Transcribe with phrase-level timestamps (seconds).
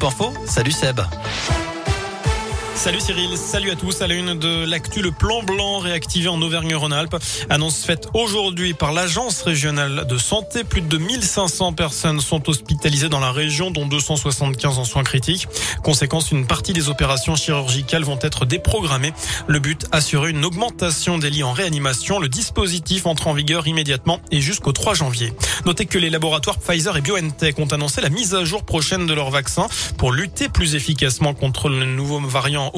[0.00, 0.32] Scoop Info.
[0.46, 1.69] Salut Seb.
[2.80, 4.00] Salut Cyril, salut à tous.
[4.00, 7.14] À la une de l'actu, le plan blanc réactivé en Auvergne-Rhône-Alpes.
[7.50, 10.64] Annonce faite aujourd'hui par l'Agence régionale de santé.
[10.64, 15.46] Plus de 1500 personnes sont hospitalisées dans la région, dont 275 en soins critiques.
[15.84, 19.12] Conséquence, une partie des opérations chirurgicales vont être déprogrammées.
[19.46, 22.18] Le but, assurer une augmentation des lits en réanimation.
[22.18, 25.34] Le dispositif entre en vigueur immédiatement et jusqu'au 3 janvier.
[25.66, 29.12] Notez que les laboratoires Pfizer et BioNTech ont annoncé la mise à jour prochaine de
[29.12, 29.68] leur vaccin
[29.98, 32.69] pour lutter plus efficacement contre le nouveau variant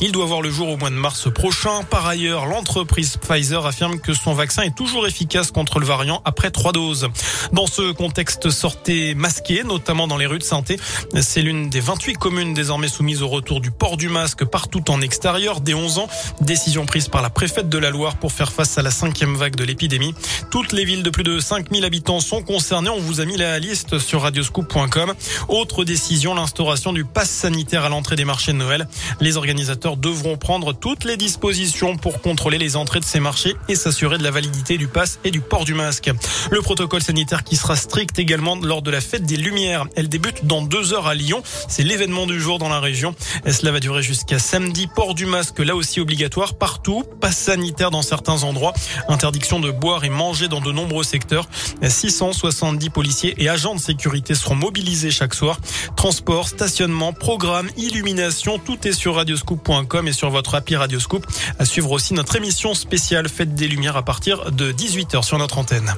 [0.00, 1.82] Il doit voir le jour au mois de mars prochain.
[1.88, 6.50] Par ailleurs, l'entreprise Pfizer affirme que son vaccin est toujours efficace contre le variant après
[6.50, 7.08] trois doses.
[7.52, 10.78] Dans ce contexte, sortez masqué, notamment dans les rues de Santé.
[11.20, 15.00] C'est l'une des 28 communes désormais soumises au retour du port du masque partout en
[15.00, 16.08] extérieur dès 11 ans.
[16.40, 19.56] Décision prise par la préfète de la Loire pour faire face à la cinquième vague
[19.56, 20.14] de l'épidémie.
[20.50, 22.90] Toutes les villes de plus de 5000 habitants sont concernées.
[22.90, 25.14] On vous a mis la liste sur radioscoop.com.
[25.48, 28.88] Autre décision, l'instauration du pass sanitaire à l'entrée des marchés de Noël.
[29.20, 33.74] Les organisateurs devront prendre toutes les dispositions pour contrôler les entrées de ces marchés et
[33.74, 36.10] s'assurer de la validité du pass et du port du masque.
[36.50, 39.86] Le protocole sanitaire qui sera strict également lors de la fête des Lumières.
[39.96, 41.42] Elle débute dans deux heures à Lyon.
[41.68, 43.14] C'est l'événement du jour dans la région.
[43.44, 44.86] Et cela va durer jusqu'à samedi.
[44.86, 47.04] Port du masque là aussi obligatoire partout.
[47.20, 48.74] Passe sanitaire dans certains endroits.
[49.08, 51.48] Interdiction de boire et manger dans de nombreux secteurs.
[51.82, 55.58] 670 policiers et agents de sécurité seront mobilisés chaque soir.
[55.96, 61.26] Transport, stationnement, programme, illumination, tout sur radioscoop.com et sur votre appli Radioscoop.
[61.58, 65.58] À suivre aussi notre émission spéciale Fête des Lumières à partir de 18h sur notre
[65.58, 65.94] antenne.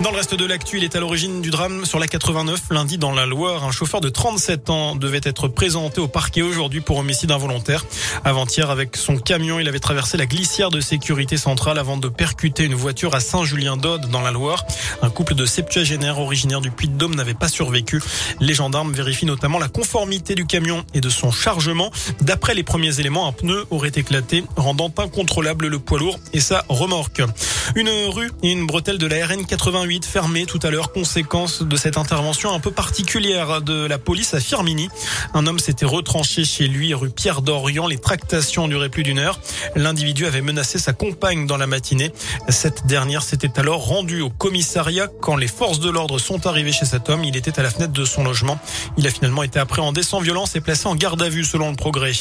[0.00, 2.98] Dans le reste de l'actu, il est à l'origine du drame sur la 89 lundi
[2.98, 3.64] dans la Loire.
[3.64, 7.86] Un chauffeur de 37 ans devait être présenté au parquet aujourd'hui pour homicide involontaire.
[8.24, 12.64] Avant-hier, avec son camion, il avait traversé la glissière de sécurité centrale avant de percuter
[12.64, 14.66] une voiture à Saint-Julien-d'Aude dans la Loire.
[15.00, 18.02] Un couple de septuagénaires originaires du Puy-de-Dôme n'avait pas survécu.
[18.40, 21.92] Les gendarmes vérifient notamment la conformité du camion et de son chargement.
[22.20, 26.64] D'après les premiers éléments, un pneu aurait éclaté, rendant incontrôlable le poids lourd et sa
[26.68, 27.22] remorque.
[27.76, 29.46] Une rue et une bretelle de la RN
[29.84, 34.32] 88 fermé tout à l'heure, conséquence de cette intervention un peu particulière de la police
[34.32, 34.88] à Firmini.
[35.34, 37.86] Un homme s'était retranché chez lui rue Pierre d'Orient.
[37.86, 39.38] Les tractations duraient plus d'une heure.
[39.76, 42.12] L'individu avait menacé sa compagne dans la matinée.
[42.48, 46.86] Cette dernière s'était alors rendue au commissariat quand les forces de l'ordre sont arrivées chez
[46.86, 47.22] cet homme.
[47.22, 48.58] Il était à la fenêtre de son logement.
[48.96, 51.76] Il a finalement été appréhendé sans violence et placé en garde à vue selon le
[51.76, 52.12] progrès.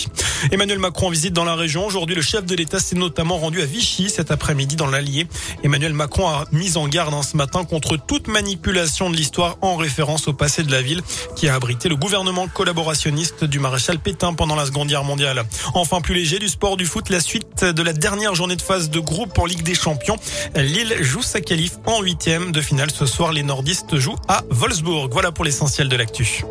[0.52, 1.86] Emmanuel Macron visite dans la région.
[1.86, 5.28] Aujourd'hui, le chef de l'État s'est notamment rendu à Vichy cet après-midi dans l'Allier.
[5.64, 10.34] Emmanuel Macron a mis en garde ce contre toute manipulation de l'histoire en référence au
[10.34, 11.02] passé de la ville
[11.36, 15.44] qui a abrité le gouvernement collaborationniste du maréchal Pétain pendant la Seconde Guerre mondiale.
[15.76, 18.90] Enfin, plus léger du sport du foot, la suite de la dernière journée de phase
[18.90, 20.18] de groupe en Ligue des Champions.
[20.56, 22.90] Lille joue sa qualif en huitième de finale.
[22.92, 25.10] Ce soir, les nordistes jouent à Wolfsburg.
[25.12, 26.44] Voilà pour l'essentiel de l'actu.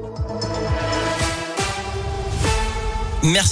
[3.25, 3.51] Merci.